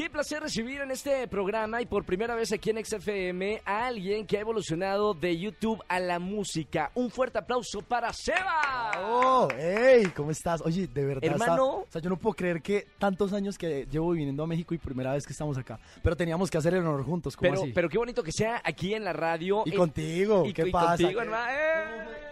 [0.00, 4.26] Qué placer recibir en este programa y por primera vez aquí en XFM a alguien
[4.26, 6.90] que ha evolucionado de YouTube a la música.
[6.94, 8.92] Un fuerte aplauso para Seba.
[8.98, 9.48] ¡Oh!
[9.58, 10.06] ¡Ey!
[10.16, 10.62] ¿Cómo estás?
[10.62, 11.22] Oye, de verdad.
[11.24, 11.52] Hermano.
[11.52, 14.72] está- o sea, yo no puedo creer que tantos años que llevo viniendo a México
[14.72, 15.78] y primera vez que estamos acá.
[16.02, 17.72] Pero teníamos que hacer el honor juntos, ¿cómo Pero, así?
[17.74, 19.64] pero qué bonito que sea aquí en la radio.
[19.66, 20.96] y Eh, contigo, y- ¿qué y pasa?
[20.96, 21.52] contigo, hermano.
[21.52, 22.29] ¡Eh!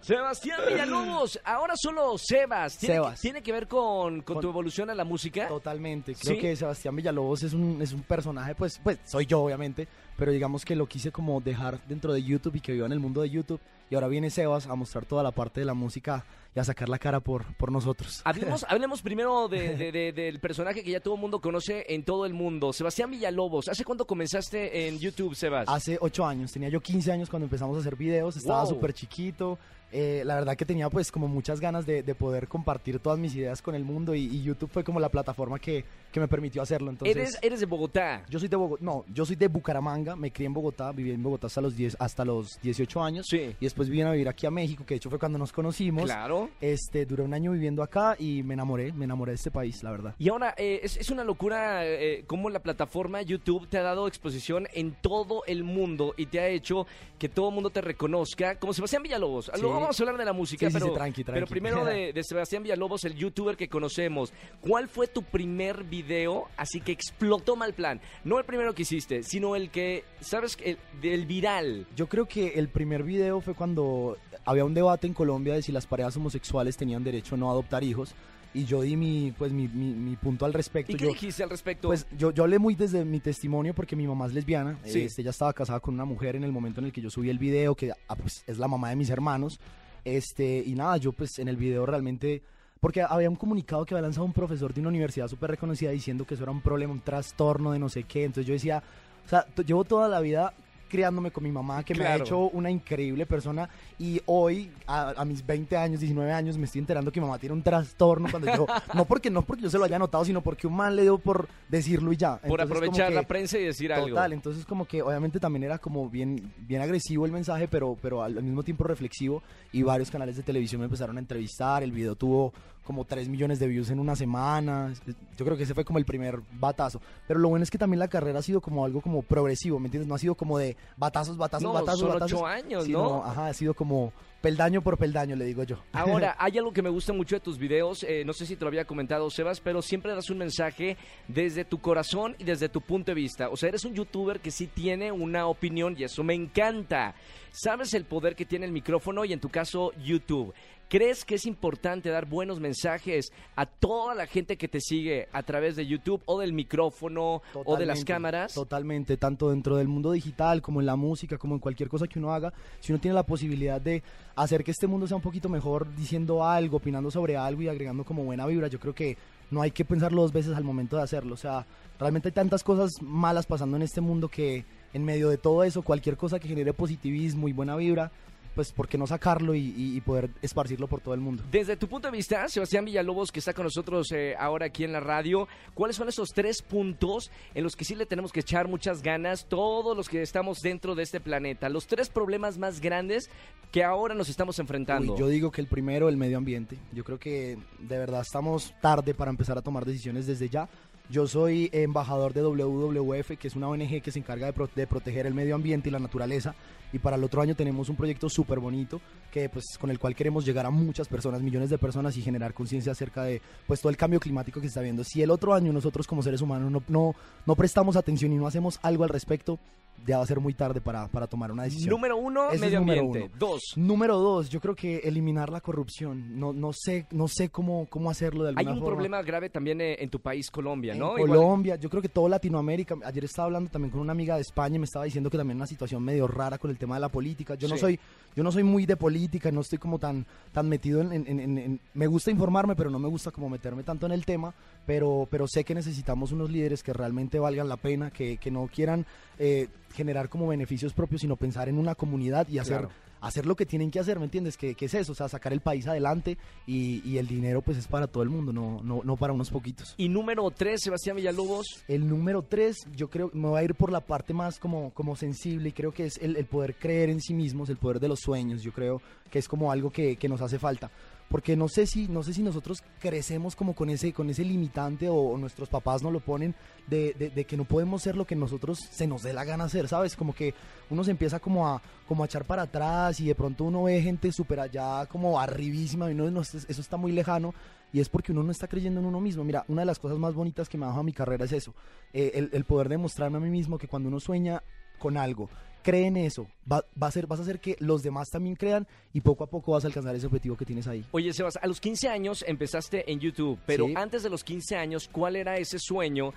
[0.00, 2.76] Sebastián Villalobos, ahora solo Sebas.
[2.76, 3.14] ¿Tiene, Sebas.
[3.14, 5.48] Que, tiene que ver con, con Con- tu evolución a la música?
[5.48, 6.14] Totalmente.
[6.14, 6.40] Creo ¿Sí?
[6.40, 10.64] que Sebastián Villalobos es un, es un personaje, pues, pues soy yo, obviamente, pero digamos
[10.64, 13.30] que lo quise como dejar dentro de YouTube y que viva en el mundo de
[13.30, 13.60] YouTube.
[13.90, 16.88] Y ahora viene Sebas a mostrar toda la parte de la música y a sacar
[16.88, 18.20] la cara por, por nosotros.
[18.24, 22.04] Hablemos, hablemos primero de- de- de- del personaje que ya todo el mundo conoce en
[22.04, 22.72] todo el mundo.
[22.72, 23.68] Sebastián Villalobos.
[23.68, 25.68] ¿Hace cuánto comenzaste en YouTube, Sebas?
[25.68, 28.74] Hace ocho años, tenía yo 15 años cuando empezamos a hacer videos, estaba Wow.
[28.74, 29.58] súper chiquito.
[29.94, 33.34] Eh, la verdad que tenía pues como muchas ganas de, de poder compartir todas mis
[33.36, 36.60] ideas con el mundo y, y YouTube fue como la plataforma que, que me permitió
[36.62, 36.90] hacerlo.
[36.90, 38.24] Entonces, eres, eres de Bogotá.
[38.28, 41.22] yo soy de Bogotá, no, yo soy de Bucaramanga, me crié en Bogotá, viví en
[41.22, 43.54] Bogotá hasta los 10, hasta los 18 años Sí.
[43.60, 46.04] y después vine a vivir aquí a México, que de hecho fue cuando nos conocimos.
[46.04, 46.50] Claro.
[46.60, 49.90] Este, duré un año viviendo acá y me enamoré, me enamoré de este país, la
[49.92, 50.14] verdad.
[50.18, 54.08] Y ahora, eh, es, es una locura eh, cómo la plataforma YouTube te ha dado
[54.08, 56.86] exposición en todo el mundo y te ha hecho
[57.18, 59.46] que todo el mundo te reconozca como Sebastián Villalobos.
[59.54, 59.60] Sí.
[59.84, 61.40] Vamos a hablar de la música, Sí, sí, pero, sí, tranqui, tranqui.
[61.40, 64.32] pero primero de, de Sebastián Villalobos, el youtuber que conocemos.
[64.60, 68.00] ¿Cuál fue tu primer video así que explotó mal plan?
[68.24, 70.56] No el primero que hiciste, sino el que, ¿sabes?
[70.62, 71.86] El, del viral.
[71.96, 75.72] Yo creo que el primer video fue cuando había un debate en Colombia de si
[75.72, 78.14] las parejas homosexuales tenían derecho o no a adoptar hijos.
[78.54, 80.92] Y yo di mi, pues, mi, mi- mi punto al respecto.
[80.92, 81.88] ¿Y qué yo, dijiste al respecto?
[81.88, 84.78] Pues yo, yo hablé muy desde mi testimonio porque mi mamá es lesbiana.
[84.84, 85.02] Sí.
[85.02, 87.30] Este, ella estaba casada con una mujer en el momento en el que yo subí
[87.30, 89.58] el video, que ah, pues, es la mamá de mis hermanos.
[90.04, 92.42] Este, y nada, yo pues en el video realmente...
[92.80, 96.26] Porque había un comunicado que había lanzado un profesor de una universidad súper reconocida diciendo
[96.26, 98.24] que eso era un problema, un trastorno de no sé qué.
[98.24, 98.82] Entonces yo decía,
[99.24, 100.52] o sea, llevo toda la vida
[100.94, 102.24] criándome con mi mamá, que me ha Claro.
[102.24, 103.68] hecho una increíble persona.
[103.98, 107.36] Y hoy, a, a mis 20 años, 19 años, me estoy enterando que mi mamá
[107.40, 108.64] tiene un trastorno cuando yo...
[108.94, 111.18] No porque, no porque yo se lo haya notado, sino porque un man le dio
[111.18, 112.36] por decirlo y ya.
[112.36, 114.08] por Entonces, como aprovechar que- la prensa y decir algo.
[114.10, 118.22] Total, entonces como que obviamente también era como bien, bien agresivo el mensaje, pero, pero
[118.22, 121.90] al, al mismo tiempo reflexivo y varios canales de televisión me empezaron a entrevistar, el
[121.90, 122.52] video tuvo
[122.84, 124.92] como 3 millones de views en una semana,
[125.38, 127.98] yo creo que ese fue como el primer batazo, pero lo bueno es que también
[127.98, 130.06] la carrera ha sido como algo como progresivo, ¿me entiendes?
[130.06, 132.32] No ha sido como de batazos, batazos, No, batazos, son batazos.
[132.38, 133.24] ocho años, sino, ¿no?
[133.24, 134.12] Ajá, ha sido como
[134.44, 135.78] peldaño por peldaño, le digo yo.
[135.94, 138.60] Ahora, hay algo que me gusta mucho de tus videos, eh, no sé si te
[138.60, 142.82] lo había comentado Sebas, pero siempre das un mensaje desde tu corazón y desde tu
[142.82, 143.48] punto de vista.
[143.48, 147.14] O sea, eres un youtuber que sí tiene una opinión y eso me encanta.
[147.52, 150.52] Sabes el poder que tiene el micrófono y en tu caso YouTube.
[150.88, 155.42] ¿Crees que es importante dar buenos mensajes a toda la gente que te sigue a
[155.42, 158.54] través de YouTube o del micrófono o de las cámaras?
[158.54, 162.18] Totalmente, tanto dentro del mundo digital como en la música, como en cualquier cosa que
[162.18, 164.02] uno haga, si uno tiene la posibilidad de
[164.36, 168.04] hacer que este mundo sea un poquito mejor diciendo algo, opinando sobre algo y agregando
[168.04, 169.16] como buena vibra, yo creo que
[169.50, 171.34] no hay que pensarlo dos veces al momento de hacerlo.
[171.34, 171.66] O sea,
[171.98, 175.82] realmente hay tantas cosas malas pasando en este mundo que en medio de todo eso,
[175.82, 178.10] cualquier cosa que genere positivismo y buena vibra,
[178.54, 181.42] pues ¿por qué no sacarlo y, y- poder esparcirlo por todo el mundo?
[181.50, 184.92] Desde tu punto de vista, Sebastián Villalobos, que está con nosotros eh, ahora aquí en
[184.92, 188.68] la radio, ¿cuáles son esos tres puntos en los que sí le tenemos que echar
[188.68, 191.68] muchas ganas todos los que estamos dentro de este planeta?
[191.68, 193.30] Los tres problemas más grandes
[193.72, 195.14] que ahora nos estamos enfrentando.
[195.14, 196.78] Uy, yo digo que el primero, el medio ambiente.
[196.92, 200.68] Yo creo que de verdad estamos tarde para empezar a tomar decisiones desde ya.
[201.10, 204.86] Yo soy embajador de WWF, que es una ONG que se encarga de, pro- de
[204.86, 206.54] proteger el medio ambiente y la naturaleza.
[206.94, 209.00] Y para el otro año tenemos un proyecto súper bonito
[209.30, 212.54] que, pues, con el cual queremos llegar a muchas personas, millones de personas y generar
[212.54, 215.04] conciencia acerca de pues, todo el cambio climático que se está viendo.
[215.04, 217.14] Si el otro año nosotros como seres humanos no, no,
[217.44, 219.58] no prestamos atención y no hacemos algo al respecto,
[220.06, 221.90] ya va a ser muy tarde para, para tomar una decisión.
[221.90, 223.28] Número uno, Ese es medio número ambiente.
[223.30, 223.38] uno.
[223.38, 226.38] Dos, Número dos, yo creo que eliminar la corrupción.
[226.38, 228.94] No, no sé, no sé cómo, cómo hacerlo de hay alguna un forma.
[228.96, 231.16] problema grave también eh, en tu país, Colombia, en ¿no?
[231.16, 232.96] Igual- Colombia, yo creo que todo Latinoamérica.
[233.04, 235.56] Ayer estaba hablando también con una amiga de España y me estaba diciendo que también
[235.56, 237.54] una situación medio rara con el tema de la política.
[237.54, 237.80] Yo no Sí.
[237.80, 238.00] soy,
[238.36, 241.58] yo no soy muy de política, no estoy como tan, tan metido en, en- en-
[241.58, 244.52] en- me gusta informarme, pero no me gusta como meterme tanto en el tema.
[244.86, 248.66] Pero, pero sé que necesitamos unos líderes que realmente valgan la pena, que, que no
[248.66, 249.06] quieran
[249.38, 252.82] eh, generar como beneficios propios, sino pensar en una comunidad y hacer.
[253.26, 254.56] Hacer lo que tienen que hacer, ¿me entiendes?
[254.56, 256.36] Que, que es eso, o sea, sacar el país adelante
[256.66, 259.50] y, y el dinero pues es para todo el mundo, no, no, no para unos
[259.50, 259.94] poquitos.
[259.96, 261.84] Y número tres, Sebastián Villalobos.
[261.88, 265.16] El número tres, yo creo, me voy a ir por la parte más como, como
[265.16, 268.08] sensible y creo que es el, el poder creer en sí mismos, el poder de
[268.08, 269.00] los sueños, yo creo
[269.30, 270.90] que es como algo que, que nos hace falta
[271.28, 275.08] porque no sé si no sé si nosotros crecemos como con ese con ese limitante
[275.08, 276.54] o, nuestros papás nos lo ponen
[276.86, 279.64] de, de- de que no podemos ser lo que nosotros se nos dé la gana
[279.64, 280.54] hacer sabes como que
[280.90, 284.00] uno se empieza como a como a echar para atrás y de pronto uno ve
[284.02, 287.54] gente súper allá como arribísima y no, no, eso está muy lejano
[287.92, 289.44] y es porque uno no está creyendo en uno mismo.
[289.44, 291.74] Mira, una de las cosas más bonitas que me ha dejado mi carrera es eso,
[292.12, 294.62] eh, el, el poder demostrarme a mí mismo que cuando uno sueña
[294.98, 295.48] con algo,
[295.84, 298.88] cree en eso, va, va a ser, vas a hacer que los demás también crean
[299.12, 301.04] y poco a poco vas a alcanzar ese objetivo que tienes ahí.
[301.12, 303.94] Oye, Sebas, a los 15 años empezaste en YouTube, pero Sí.
[303.96, 306.32] antes de los 15 años, ¿cuál era ese sueño?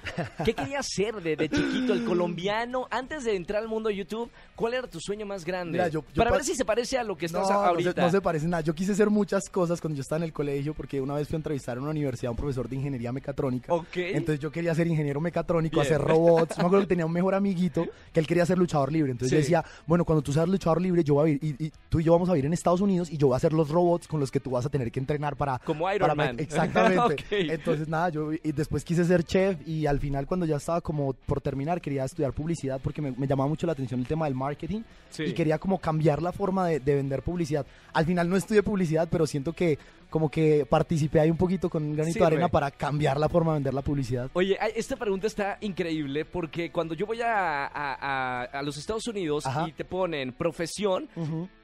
[0.46, 2.88] ¿Qué querías ser de, de chiquito, el colombiano?
[2.92, 5.72] Antes de entrar al mundo de YouTube, ¿cuál era tu sueño más grande?
[5.72, 7.90] Mira, yo- yo Para pa- ver si se parece a lo que estás no, ahorita.
[7.90, 8.62] No se, no se parece nada.
[8.62, 11.36] Yo quise hacer muchas cosas cuando yo estaba en el colegio porque una vez fui
[11.36, 13.74] a entrevistar en una universidad a un profesor de ingeniería mecatrónica.
[13.74, 13.96] Ok.
[13.96, 15.86] Entonces yo quería ser ingeniero mecatrónico, Bien.
[15.86, 16.58] hacer robots.
[16.58, 19.12] Me acuerdo que tenía un mejor amiguito que él quería ser luchador libre.
[19.12, 21.72] Entonces yo decía, bueno, cuando tú seas luchador libre, yo voy a vivir, y, y
[21.90, 23.70] tú y yo vamos a vivir en Estados Unidos y yo voy a hacer los
[23.70, 25.60] robots con los que tú vas a tener que entrenar para...
[25.60, 26.36] Como Iron para- Man.
[26.40, 27.24] Exactamente.
[27.32, 31.14] Entonces nada, yo y después quise ser chef y al final cuando ya estaba como
[31.14, 34.36] por terminar quería estudiar publicidad porque me, me llamaba mucho la atención el tema del
[34.36, 35.24] marketing Sí.
[35.24, 37.66] y quería como cambiar la forma de, de vender publicidad.
[37.94, 39.80] Al final no estudié publicidad, pero siento que
[40.10, 43.52] como que participé ahí un poquito con un granito de arena para cambiar la forma
[43.54, 44.30] de vender la publicidad.
[44.34, 49.06] Oye, esta pregunta está increíble porque cuando yo voy a, a- a- a los Estados
[49.08, 49.68] Unidos Ajá.
[49.68, 51.10] y te ponen profesión,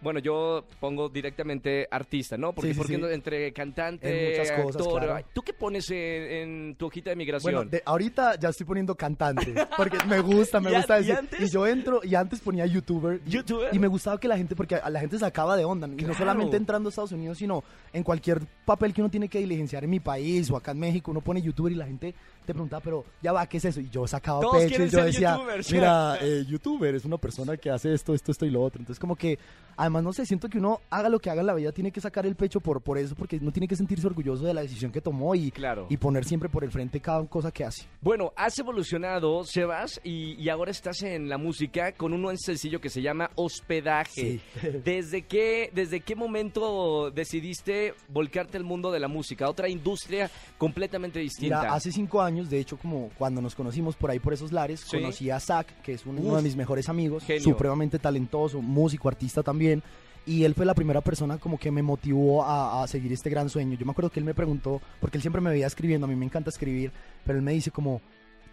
[0.02, 2.54] bueno, yo pongo directamente artista, ¿no?
[2.54, 3.14] Porque, Sí, sí, porque sí.
[3.14, 5.26] entre cantante, En muchas cosas, actor, claro.
[5.34, 7.54] ¿tú qué pones en, en tu hojita de migración?
[7.56, 11.06] Bueno, de- ahorita ya estoy poniendo cantante, porque me gusta, me ¿Y a- gusta y
[11.06, 11.30] decir.
[11.40, 13.22] Y yo entro y antes ponía youtuber.
[13.26, 13.74] y- ¿Youtuber?
[13.74, 16.14] Y me gustaba que la gente, porque la gente se acaba de onda, y no
[16.14, 17.64] solamente entrando a Estados Unidos, sino
[17.94, 18.33] en cualquier
[18.66, 21.42] papel que uno tiene que diligenciar en mi país o acá en México, uno pone
[21.42, 23.80] youtuber y la gente te preguntaba, pero ya va, ¿qué es eso?
[23.80, 25.40] Y yo sacaba pecho y yo decía,
[25.72, 28.80] mira, eh, youtuber es una persona que hace esto, esto, esto y lo otro.
[28.80, 29.38] Entonces como que,
[29.78, 32.02] además, no sé, siento que uno haga lo que haga en la vida, tiene que
[32.02, 34.92] sacar el pecho por, por eso, porque uno tiene que sentirse orgulloso de la decisión
[34.92, 35.88] que tomó y, Claro.
[35.90, 37.86] y poner siempre por el frente cada cosa que hace.
[38.02, 42.90] Bueno, has evolucionado, Sebas, y, y ahora estás en la música con un sencillo que
[42.90, 44.12] se llama Hospedaje.
[44.12, 44.42] Sí.
[44.84, 49.50] ¿Desde qué, ¿Desde qué momento decidiste volcarte al mundo de la música?
[49.50, 51.62] Otra industria completamente distinta.
[51.62, 54.80] Mira, hace cinco años, de hecho, como cuando nos conocimos por ahí por esos lares,
[54.82, 54.98] Sí.
[54.98, 56.14] conocí a Zach, que es Uf.
[56.18, 57.44] uno de mis mejores amigos, Genio.
[57.44, 59.82] supremamente talentoso, músico, artista también.
[60.26, 63.50] Y él fue la primera persona como que me motivó a, a seguir este gran
[63.50, 63.78] sueño.
[63.78, 66.16] Yo me acuerdo que él me preguntó, porque él siempre me veía escribiendo, a mí
[66.16, 66.92] me encanta escribir,
[67.26, 68.00] pero él me dice como,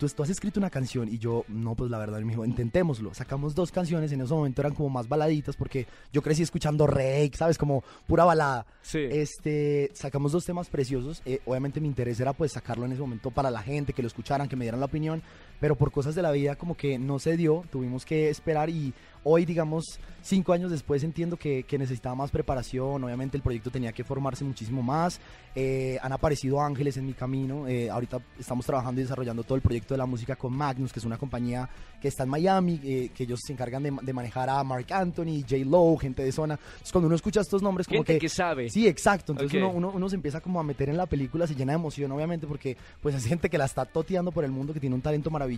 [0.01, 1.09] ¿tú, tú has escrito una canción?
[1.09, 3.13] Y yo, no, pues la verdad, me dijo, intentémoslo.
[3.13, 7.33] Sacamos dos canciones, en ese momento eran como más baladitas, porque yo crecí escuchando Rake,
[7.37, 7.59] ¿sabes?
[7.59, 8.67] Como pura balada.
[8.81, 8.99] Sí.
[8.99, 11.23] Este, sacamos dos temas preciosos.
[11.27, 14.09] eh, obviamente mi interés era pues sacarlo en ese momento para la gente, que lo
[14.09, 15.23] escucharan, que me dieran la opinión,
[15.61, 18.93] pero por cosas de la vida como que no se dio, tuvimos que esperar y
[19.23, 23.93] hoy digamos cinco años después entiendo que, que necesitaba más preparación, obviamente el proyecto tenía
[23.93, 25.21] que formarse muchísimo más,
[25.55, 29.63] eh, han aparecido ángeles en mi camino, eh, ahorita estamos trabajando y desarrollando todo el
[29.63, 31.69] proyecto de la música con Magnus, que es una compañía
[32.01, 35.43] que está en Miami, eh, que ellos se encargan de, de manejar a Mark Anthony,
[35.43, 35.57] J.
[35.67, 36.55] Lowe, gente de zona.
[36.55, 38.21] Entonces cuando uno escucha estos nombres como Gente que...
[38.21, 38.71] que sabe.
[38.71, 39.33] Sí, exacto.
[39.33, 39.69] Entonces Ok.
[39.69, 42.11] uno, uno, uno se empieza como a meter en la película, se llena de emoción,
[42.13, 45.03] obviamente, porque pues es gente que la está toteando por el mundo, que tiene un
[45.03, 45.50] talento maravilloso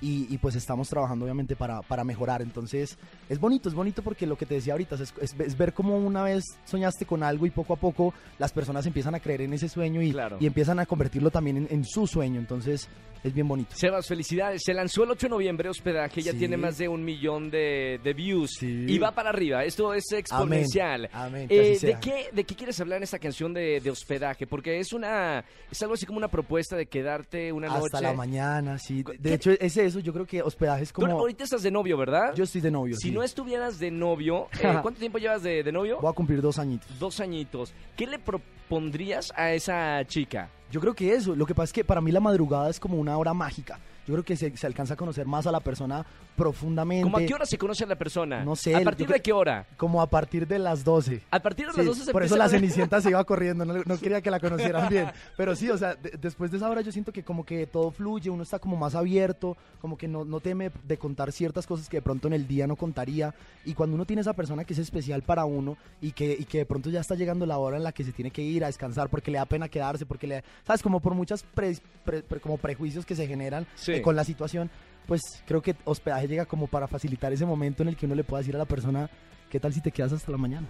[0.00, 2.42] y, y, pues estamos trabajando obviamente para, para mejorar.
[2.42, 2.96] Entonces
[3.28, 5.96] es bonito, es bonito porque lo que te decía ahorita es, es- es ver cómo
[5.98, 9.52] una vez soñaste con algo y poco a poco las personas empiezan a creer en
[9.54, 10.36] ese sueño y, Claro.
[10.40, 12.38] y empiezan a convertirlo también en, en su sueño.
[12.40, 12.88] Entonces
[13.22, 13.70] es bien bonito.
[13.74, 14.60] Sebas, felicidades.
[14.64, 16.38] Se lanzó el 8 de noviembre hospedaje, ya Sí.
[16.38, 18.84] tiene más de un millón de, de views Sí.
[18.86, 19.64] y va para arriba.
[19.64, 21.08] Esto es exponencial.
[21.12, 24.46] Amén, que Eh, ¿de, qué, ¿De qué quieres hablar en esta canción de, de hospedaje?
[24.46, 28.02] Porque es una es algo así como una propuesta de quedarte una Hasta noche.
[28.02, 29.02] la mañana, sí.
[29.24, 29.98] De, de ¿Qué- hecho, es eso.
[30.00, 31.18] Yo creo que hospedaje es Tú como...
[31.18, 32.34] ahorita estás de novio, ¿verdad?
[32.34, 32.94] Yo estoy de novio.
[32.96, 33.10] si sí.
[33.10, 35.98] no estuvieras de novio, eh, ¿cuánto tiempo llevas de, de novio?
[36.00, 36.98] Voy a cumplir dos añitos.
[36.98, 37.72] Dos añitos.
[37.96, 40.50] ¿Qué le propondrías a esa chica?
[40.70, 42.96] Yo creo que eso, lo que pasa es que para mí la madrugada es como
[42.98, 43.78] una hora mágica.
[44.06, 46.04] Yo creo que se, se alcanza a conocer más a la persona
[46.36, 47.02] profundamente.
[47.02, 48.44] ¿Cómo a qué hora se conoce a la persona?
[48.44, 49.66] No sé, ¿A partir de qué hora?
[49.76, 51.22] Como a partir de las 12.
[51.30, 53.74] A partir de Sí, las 12 se por eso la Cenicienta se iba corriendo, no,
[53.84, 55.06] no quería que la conocieran bien.
[55.36, 57.90] Pero sí, o sea, de- después de esa hora yo siento que como que todo
[57.90, 61.88] fluye, uno está como más abierto, como que no, no teme de contar ciertas cosas
[61.88, 63.34] que de pronto en el día no contaría.
[63.64, 66.58] Y cuando uno tiene esa persona que es especial para uno y que, y que
[66.58, 68.66] de pronto ya está llegando la hora en la que se tiene que ir a
[68.68, 70.44] descansar porque le da pena quedarse, porque le...
[70.66, 70.82] ¿Sabes?
[70.82, 73.92] Como por muchas pre- pre- pre- como prejuicios que se generan Sí.
[73.92, 74.70] eh, con la situación,
[75.06, 78.24] pues creo que hospedaje llega como para facilitar ese momento en el que uno le
[78.24, 79.08] pueda decir a la persona
[79.50, 80.66] ¿qué tal si te quedas hasta la mañana?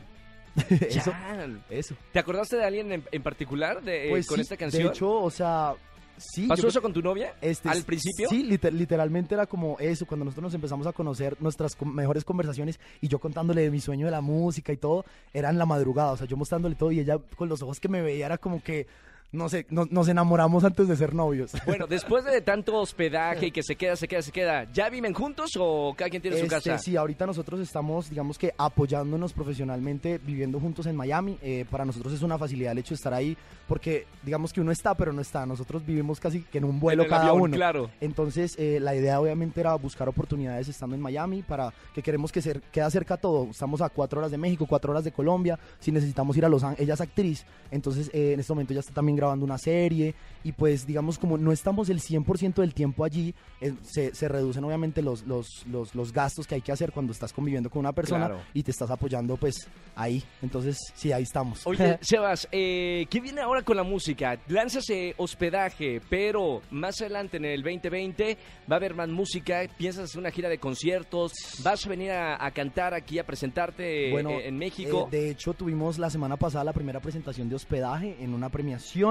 [1.70, 1.94] eso.
[2.12, 4.84] ¿Te acordaste de alguien en, en particular de, eh, Pues con sí, esta canción?
[4.84, 5.74] De hecho, o sea,
[6.16, 6.46] sí.
[6.46, 7.34] ¿Pasó yo eso con tu novia?
[7.40, 8.28] Este, ¿Al principio?
[8.28, 12.24] Sí, liter- literalmente era como eso, cuando nosotros nos empezamos a conocer nuestras com- mejores
[12.24, 15.66] conversaciones y yo contándole de mi sueño de la música y todo, era en la
[15.66, 18.38] madrugada, o sea, yo mostrándole todo y ella con los ojos que me veía era
[18.38, 18.86] como que,
[19.34, 21.52] no sé, nos, nos enamoramos antes de ser novios.
[21.66, 25.12] Bueno, después de tanto hospedaje y que se queda, se queda, se queda, ¿ya viven
[25.12, 26.78] juntos o cada quien tiene su Este, casa?
[26.78, 31.38] Sí, ahorita nosotros estamos, digamos que apoyándonos profesionalmente, viviendo juntos en Miami.
[31.42, 33.36] Eh, para nosotros es una facilidad el hecho de estar ahí,
[33.66, 35.46] porque digamos que uno está, pero no está.
[35.46, 37.56] Nosotros vivimos casi que en un vuelo En cada avión, uno.
[37.56, 37.90] claro.
[38.00, 42.40] Entonces, eh, la idea obviamente era buscar oportunidades estando en Miami para que queremos que
[42.42, 43.48] se queda cerca todo.
[43.50, 45.58] Estamos a cuatro horas de México, cuatro horas de Colombia.
[45.80, 48.80] Si necesitamos ir a Los Ángeles, ella es actriz, entonces eh, en este momento ya
[48.80, 50.14] está también grabando una serie
[50.44, 54.62] y pues digamos como no estamos el 100% del tiempo allí, eh, se, se reducen
[54.64, 57.92] obviamente los, los, los, los gastos que hay que hacer cuando estás conviviendo con una
[57.92, 58.42] persona Claro.
[58.52, 60.22] y te estás apoyando pues ahí.
[60.42, 61.66] Entonces, sí, ahí estamos.
[61.66, 64.38] Oye, Sebas, eh, ¿qué viene ahora con la música?
[64.48, 68.36] Lanzas eh, hospedaje, pero más adelante en el 2020
[68.70, 69.62] va a haber más música.
[69.78, 71.32] ¿Piensas hacer una gira de conciertos?
[71.62, 75.08] ¿Vas a venir a, a cantar aquí, a presentarte Bueno, eh, en México?
[75.10, 79.03] Eh, de hecho, tuvimos la semana pasada la primera presentación de hospedaje en una premiación.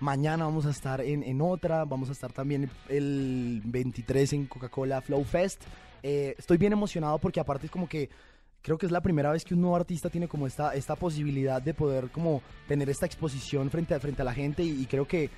[0.00, 1.84] Mañana vamos a estar en, en otra.
[1.84, 5.62] Vamos a estar también el 23 en Coca-Cola Flow Fest.
[6.02, 8.08] Eh, estoy bien emocionado porque aparte es como que
[8.62, 11.60] creo que es la primera vez que un nuevo artista tiene como esta, esta posibilidad
[11.60, 15.06] de poder como tener esta exposición frente a, frente a la gente y, y creo
[15.06, 15.30] que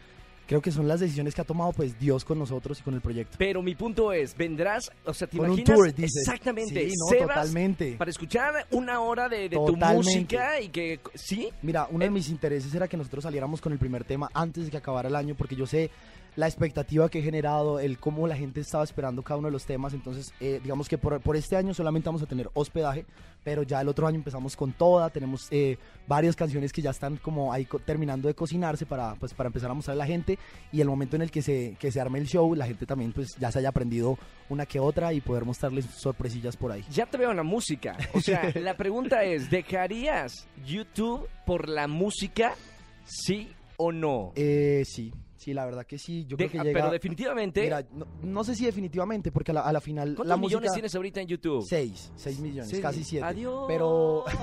[0.52, 3.00] creo que son las decisiones que ha tomado pues Dios con nosotros y con el
[3.00, 3.36] proyecto.
[3.38, 6.26] Pero mi punto es, vendrás, o sea, ¿te Con un tour, dices.
[6.26, 6.90] Exactamente.
[6.90, 7.94] Sí, no, Sebas, totalmente.
[7.96, 11.48] Para escuchar una hora de, de tu música y que, ¿sí?
[11.62, 14.66] Mira, uno Eh, de mis intereses era que nosotros saliéramos con el primer tema antes
[14.66, 15.90] de que acabara el año, porque yo sé
[16.36, 19.66] la expectativa que he generado, el cómo la gente estaba esperando cada uno de los
[19.66, 19.92] temas.
[19.92, 23.04] Entonces, eh, digamos que por, por este año solamente vamos a tener hospedaje,
[23.44, 25.10] pero ya el otro año empezamos con toda.
[25.10, 29.48] Tenemos eh, varias canciones que ya están como ahí terminando de cocinarse para, pues, para
[29.48, 30.38] empezar a mostrar a la gente.
[30.72, 33.12] Y el momento en el que se, que se arme el show, la gente también
[33.12, 36.84] pues ya se haya aprendido una que otra y poder mostrarles sorpresillas por ahí.
[36.90, 37.96] Ya te veo en la música.
[38.14, 42.54] O sea, la pregunta es, ¿dejarías YouTube por la música?
[43.04, 44.32] ¿Sí o no?
[44.36, 45.12] Eh, sí,
[45.42, 46.24] sí, la verdad que sí.
[46.26, 46.72] Yo creo que llega...
[46.80, 50.26] Pero definitivamente, Mira, no, no sé si definitivamente, porque a la, a la final ¿cuántos
[50.26, 51.64] la millones tienes ahorita en YouTube?
[51.66, 52.80] Seis, seis millones, Sí.
[52.80, 53.24] casi siete.
[53.26, 53.64] Adiós.
[53.68, 54.24] Pero...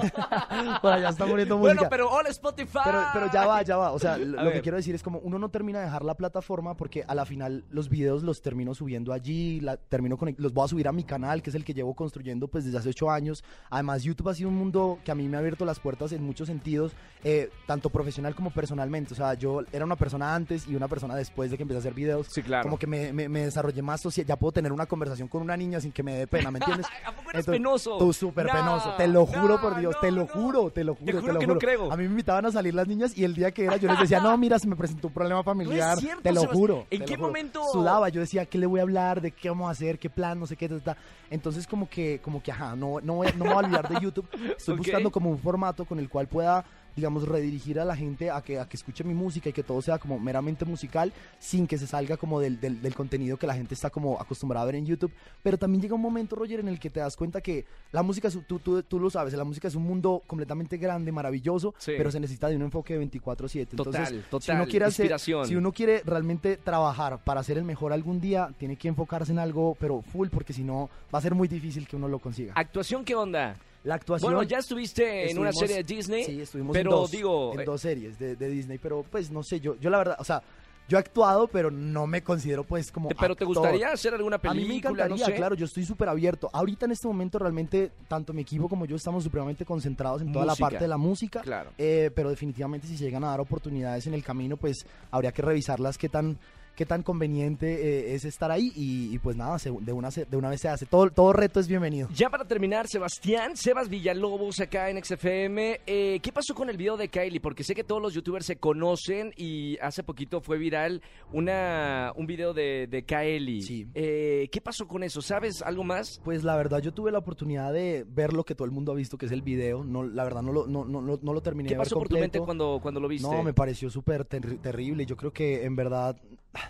[0.81, 1.75] Bueno, ya está muriendo música.
[1.75, 2.79] Bueno, pero hola Spotify.
[2.83, 3.91] Pero, pero ya va, ya va.
[3.91, 6.75] O sea, lo, que quiero decir es como uno no termina de dejar la plataforma
[6.75, 10.65] porque a la final los videos los termino subiendo allí, la, termino conect- los voy
[10.65, 13.09] a subir a mi canal, que es el que llevo construyendo pues desde hace ocho
[13.09, 13.43] años.
[13.69, 16.23] Además, YouTube ha sido un mundo que a mí me ha abierto las puertas en
[16.23, 19.13] muchos sentidos, eh, tanto profesional como personalmente.
[19.13, 21.79] O sea, yo era una persona antes y una persona después de que empecé a
[21.79, 22.27] hacer videos.
[22.29, 22.63] Sí, claro.
[22.63, 25.55] Como que me, me- me desarrollé más social, ya puedo tener una conversación con una
[25.55, 26.87] niña sin que me dé pena, ¿me entiendes?
[27.05, 27.97] ¿A poco eres Entonces, penoso?
[27.97, 30.27] Tú súper No, pelo, te lo juro no, por Dios, no, te lo no.
[30.27, 31.59] juro, te lo juro, Te te, juro lo que no juro.
[31.65, 31.91] creo.
[31.93, 33.99] A mí me invitaban a salir las niñas y el día que era yo les
[33.99, 36.87] decía, no, mira, se me presentó un problema familiar, cierto, te lo juro.
[36.89, 37.27] ¿En te qué juro.
[37.27, 37.63] momento?
[37.71, 39.21] Sudaba, yo decía, ¿qué le voy a hablar?
[39.21, 39.99] ¿De qué vamos a hacer?
[39.99, 40.39] ¿Qué plan?
[40.39, 40.97] No sé qué, ta.
[41.29, 44.27] Entonces como que, como que, ajá, no, no, no me voy a olvidar de YouTube.
[44.57, 46.65] Estoy buscando como un formato con el cual pueda
[46.99, 49.81] digamos, redirigir a la gente a que, a que escuche mi música y que todo
[49.81, 53.53] sea como meramente musical sin que se salga como del, del, del contenido que la
[53.55, 55.11] gente está como acostumbrada a ver en YouTube.
[55.41, 58.29] Pero también llega un momento, Roger, en el que te das cuenta que la música,
[58.47, 61.93] tú, tú, tú lo sabes, la música es un mundo completamente grande, maravilloso, Sí.
[61.97, 63.75] pero se necesita de un enfoque de 24/7.
[63.75, 65.47] Total, Entonces, si total, uno quiere hacer, inspiración.
[65.47, 69.39] si uno quiere realmente trabajar para ser el mejor algún día, tiene que enfocarse en
[69.39, 72.53] algo, pero full, porque si no, va a ser muy difícil que uno lo consiga.
[72.55, 73.55] ¿Actuación qué onda?
[73.83, 74.33] La actuación...
[74.33, 76.23] Bueno, ya estuviste en una serie de Disney.
[76.25, 79.31] Sí, estuvimos pero en dos, digo, en eh, dos series de, de Disney, pero pues
[79.31, 80.43] no sé, yo, yo la verdad, o sea,
[80.89, 84.53] yo he actuado, pero no me considero pues como ¿Pero te gustaría hacer alguna A
[84.53, 84.89] mí me película?
[85.05, 85.35] encantaría, no sé?
[85.35, 86.49] claro, yo estoy súper abierto.
[86.51, 90.45] Ahorita en este momento realmente tanto mi equipo como yo estamos supremamente concentrados en toda
[90.45, 90.63] Música.
[90.63, 91.41] la parte de la música.
[91.41, 91.69] Claro.
[91.77, 95.43] Eh, pero definitivamente si se llegan a dar oportunidades en el camino, pues habría que
[95.43, 96.39] revisarlas qué tan
[96.79, 100.23] qué tan conveniente eh, es estar ahí y, y pues nada, se- de una, se-
[100.23, 100.85] de una vez se hace.
[100.85, 102.07] Todo, todo reto es bienvenido.
[102.15, 105.81] Ya para terminar, Sebastián, Sebas Villalobos acá en XFM.
[105.85, 107.41] Eh, ¿Qué pasó con el video de Kylie?
[107.41, 111.01] Porque sé que todos los youtubers se conocen y hace poquito fue viral
[111.33, 113.61] una, un video de, de Kylie.
[113.61, 113.85] Sí.
[113.93, 115.21] Eh, ¿Qué pasó con eso?
[115.21, 116.21] ¿Sabes algo más?
[116.23, 118.95] Pues la verdad yo tuve la oportunidad de ver lo que todo el mundo ha
[118.95, 119.83] visto, que es el video.
[119.83, 121.95] No, la verdad no lo, no, no, no, no lo terminé ¿Qué de ver pasó
[121.97, 123.27] por tu mente cuando, cuando lo viste?
[123.27, 125.05] No, me pareció súper ter- terrible.
[125.05, 126.15] Yo creo que en verdad,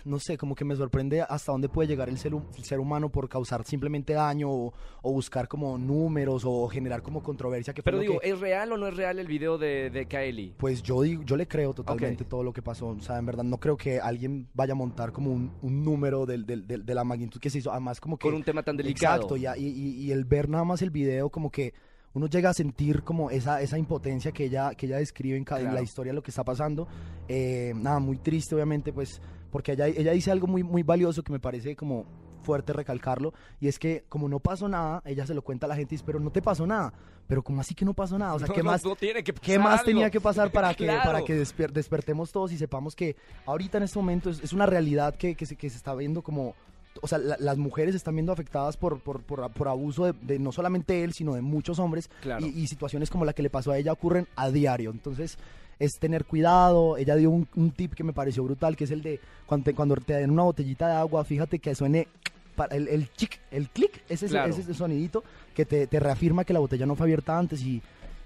[0.04, 3.10] no sé, como que me sorprende hasta dónde puede llegar el ser, el ser humano
[3.10, 7.72] por causar simplemente daño o, o buscar como números o generar como controversia.
[7.74, 10.54] Que Pero digo, que- ¿es real o no es real el video de, de Kylie?
[10.58, 12.88] pues yo digo, yo le creo totalmente todo lo que pasó.
[12.88, 16.26] O sea, en verdad no creo que alguien vaya a montar como un, un número
[16.26, 17.70] del, del- del- de la magnitud que se hizo.
[17.70, 19.16] Además, como que Con un tema tan delicado.
[19.16, 21.72] Exacto, y, y, y- el ver nada más el video, como que
[22.12, 25.60] uno llega a sentir como esa, esa impotencia que ella, que ella describe en, cada,
[25.60, 26.88] en la historia, lo que está pasando.
[27.28, 31.32] Eh, nada, muy triste, obviamente, pues, porque ella, ella dice algo muy, muy valioso que
[31.32, 32.04] me parece como
[32.42, 35.76] fuerte recalcarlo, y es que como no pasó nada, ella se lo cuenta a la
[35.76, 36.92] gente y dice, pero no te pasó nada,
[37.26, 38.82] pero como así que no pasó nada, o sea, No, ¿qué no, más?
[38.84, 41.02] no tiene que ¿Qué más tenía que pasar para que, Claro.
[41.04, 43.14] para que despertemos todos y sepamos que
[43.46, 46.22] ahorita en este momento es, es una realidad que, que, se, que se está viendo
[46.22, 46.54] como...
[47.02, 50.38] O sea, la- las mujeres están viendo afectadas por, por, por, por abuso de, de
[50.40, 52.10] no solamente él, sino de muchos hombres.
[52.20, 52.44] Claro.
[52.44, 54.90] Y, y situaciones como la que le pasó a ella ocurren a diario.
[54.90, 55.38] Entonces,
[55.80, 56.96] es tener cuidado.
[56.96, 59.74] Ella dio un, un tip que me pareció brutal, que es el de cuando te,
[59.74, 62.06] cuando te den una botellita de agua, fíjate que suene
[62.54, 64.50] para el, el chic, el clic, ese, es- Claro.
[64.50, 67.62] ese es el sonidito que te, te reafirma que la botella no fue abierta antes
[67.62, 67.80] y,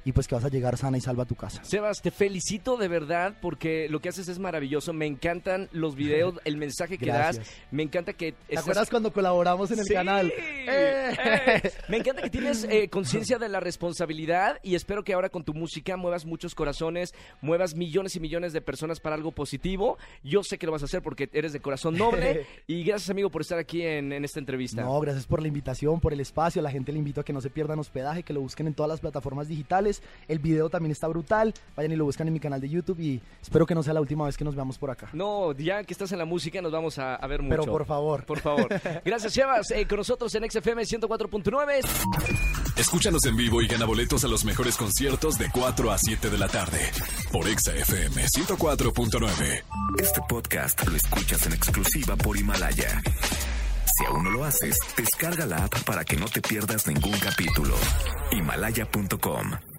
[0.04, 1.64] y pues que vas a llegar sana y salva a tu casa.
[1.64, 4.92] Sebas, te felicito de verdad porque lo que haces es maravilloso.
[4.92, 7.40] Me encantan los videos, el mensaje que das.
[7.70, 8.32] Me encanta que...
[8.32, 9.94] ¿Te estás- acuerdas cuando colaboramos en el Sí.
[9.94, 10.30] canal?
[10.37, 11.14] ¡Eh!
[11.25, 11.73] ¡Eh!
[11.88, 15.54] Me encanta que tienes eh, conciencia de la responsabilidad y espero que ahora con tu
[15.54, 19.99] música muevas muchos corazones, muevas millones y millones de personas para algo positivo.
[20.23, 23.30] Yo sé que lo vas a hacer porque eres de corazón noble y gracias amigo
[23.30, 24.82] por estar aquí en, en esta entrevista.
[24.82, 26.61] No, gracias por la invitación, por el espacio.
[26.62, 28.88] La gente le invito a que no se pierdan hospedaje, que lo busquen en todas
[28.88, 29.93] las plataformas digitales.
[30.28, 31.54] El video también está brutal.
[31.76, 34.00] Vayan y lo buscan en mi canal de YouTube y espero que no sea la
[34.00, 35.08] última vez que nos veamos por acá.
[35.12, 37.56] No, ya que estás en la música nos vamos a, a ver mucho.
[37.60, 38.24] Pero por favor.
[38.24, 38.68] Por favor.
[39.04, 39.70] Gracias, Sebas.
[39.70, 41.80] Eh, con nosotros en XFM 104.9.
[42.76, 46.38] Escúchanos en vivo y gana boletos a los mejores conciertos de 4 a 7 de
[46.38, 46.90] la tarde
[47.30, 49.62] por Exa FM 104.9.
[50.00, 53.00] Este podcast lo escuchas en exclusiva por Himalaya.
[53.96, 57.76] Si aún no lo haces, descarga la app para que no te pierdas ningún capítulo.
[58.32, 59.74] Himalaya.com